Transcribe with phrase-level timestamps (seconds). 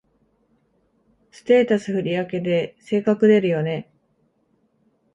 [1.29, 3.87] ステータス振り分けで性格出るよね